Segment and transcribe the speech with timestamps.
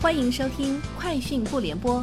[0.00, 1.96] 欢迎收听《快讯不联播》，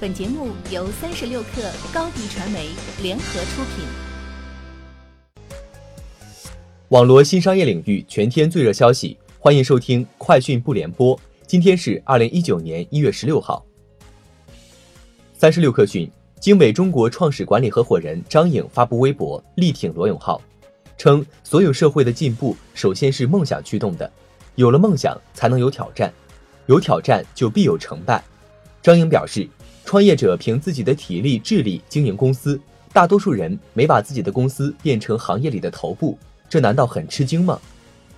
[0.00, 2.70] 本节目由三十六克高低传媒
[3.02, 3.84] 联合出品。
[6.88, 11.14] 网络新商业领域全天最热消息，欢迎收听《快讯不联播》。
[11.46, 13.62] 今天是二零一九年一月十六号。
[15.34, 16.10] 三十六克讯，
[16.40, 20.40] 经纬中国创始管理合伙人张颖发布微博力挺罗永浩，
[20.96, 24.10] 称所有社会的进步首先是梦想驱动的，
[24.54, 26.10] 有了梦想才能有挑战。
[26.66, 28.22] 有挑战就必有成败。
[28.82, 29.48] 张颖表示，
[29.84, 32.60] 创业者凭自己的体力、智力经营公司，
[32.92, 36.18] 大多数人没把自己的公司变成行业里的头部，
[36.48, 37.60] 这难道很吃惊吗？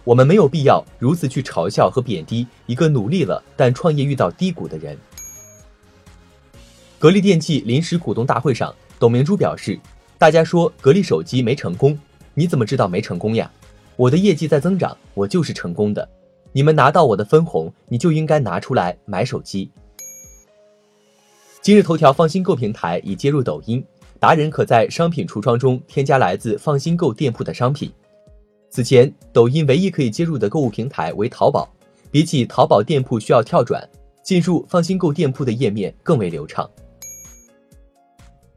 [0.05, 4.99] 我们没有必要如此去嘲笑和贬低一个努力了但创业遇到低谷的人。
[6.99, 9.79] 格力电器临时股东大会上，董明珠表示
[10.19, 11.99] ：“大家说格力手机没成功，
[12.35, 13.51] 你怎么知道没成功呀？
[13.97, 16.07] 我的业绩在增长，我就是成功的。”
[16.57, 19.69] 你们拿到我的分红，你就应该拿出来买手机。
[21.61, 23.85] 今日头条放心购平台已接入抖音，
[24.21, 27.93] 达人可在商品橱窗中添加来自放心购店铺的商品。
[28.71, 31.69] 此前，抖音唯一可以接入的购物平台为淘宝，
[32.13, 33.83] 比起淘宝店铺需要跳转，
[34.23, 36.71] 进入放心购店铺的页面更为流畅。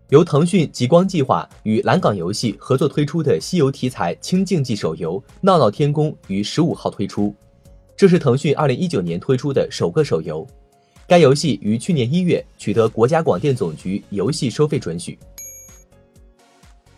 [0.09, 7.34] 由腾讯极光计划与蓝港游戏合作推出的西游题材轻竞技手游《闹闹天宫》于十五号推出。
[7.98, 10.45] 这是腾讯二零一九年推出的首个手游，
[11.08, 15.17] 该游戏于去年一月取得国家广电总局游戏收费准许。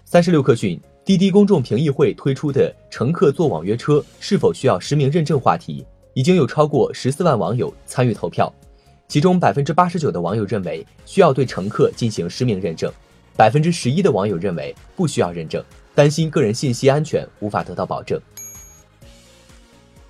[0.04, 8.54] 三十六氪讯，滴滴公众评议会推出的乘客坐网约车是否需要实名认证话题，已经有超过十四万网友参与投票，
[9.08, 12.92] 其中百分之八十九的网友认为需要对乘客进行实名认证，
[13.38, 15.64] 百分之十一的网友认为不需要认证，
[15.96, 18.20] 担心个人信息安全无法得到保证。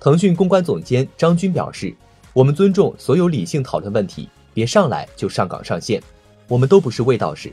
[0.00, 1.94] 腾讯公关总监张军表示
[2.32, 6.02] ：“我们尊重所有理性讨论问题，别上来就上岗上线，
[6.48, 7.52] 我们都不是卫道士。”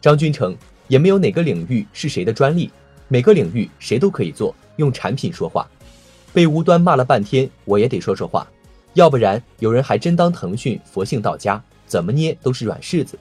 [0.00, 0.56] 张军称
[0.88, 2.70] ：“也没有哪个领域是谁的专利，
[3.08, 5.68] 每个领域谁都可以做，用产品说话。
[6.32, 8.48] 被无端骂了半天，我也得说说话，
[8.94, 13.18] 要不然有人还真当腾讯佛性到家，怎么捏都是软柿子。”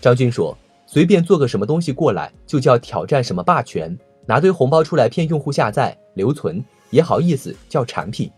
[0.00, 0.56] 张军说
[0.86, 8.30] ：“随便做个什么东西过来，就叫挑战什么霸权，拿堆红包出来骗用户下载留存。”也好意思叫产品。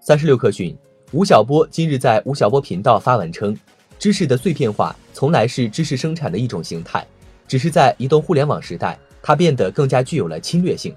[0.00, 0.76] 三十六氪讯，
[1.10, 3.56] 吴晓波今日在吴晓波频道发文称，
[3.98, 7.04] 知识的碎片化从来是知识生产的一种形态，
[7.48, 10.94] 只是在移动互联网时代，它变得更加具有了侵略性。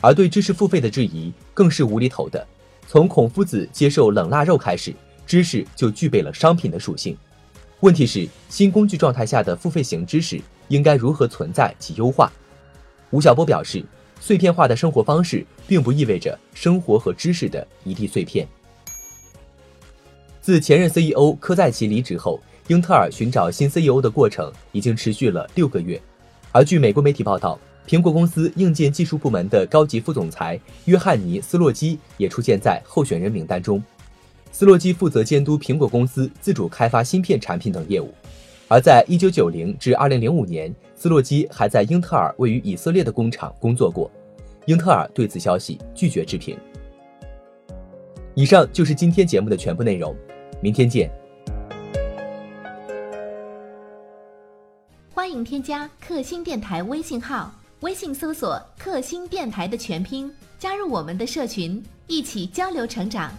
[0.00, 2.44] 而对知识付费的质疑更是无厘头的。
[2.86, 4.94] 从孔夫子接受冷腊肉开始，
[5.26, 7.16] 知识就具备了商品的属性。
[7.80, 12.28] 问题是，新工具状态下的付费型知识应该如何存在及优化？
[13.10, 13.84] 吴晓波表示。
[14.20, 18.46] 碎片化的生活方式，并不意味着生活和知识的一地碎片。
[20.40, 26.00] 自前任 CEO 科在奇离职后，英特尔寻找新 CEO 的过程已经持续了六个月。
[26.52, 33.82] 而据美国媒体报道，苹果公司硬件技术部门的高级副总裁约翰尼·斯洛基也出现在候选人名单中。
[34.50, 38.12] 斯洛基负责监督苹果公司自主开发芯片产品等业务。
[38.70, 44.10] 而在1990至2005年，斯洛基还在英特尔位于以色列的工厂工作过。
[44.66, 46.54] 英特尔对此消息拒绝置评。
[48.34, 50.14] 以上就是今天节目的全部内容，
[50.60, 51.10] 明天见。
[55.14, 63.32] 欢迎添加克星电台微信号，微信搜索“克星电台”的全拼，加入我们的社群，一起交流成长。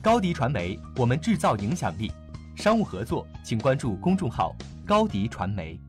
[0.00, 2.10] 高迪传媒，我们制造影响力。
[2.60, 4.54] 商务合作，请关注公众号
[4.84, 5.80] “高迪传媒”。